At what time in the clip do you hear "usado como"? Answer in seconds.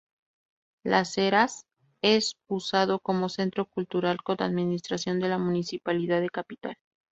2.47-3.29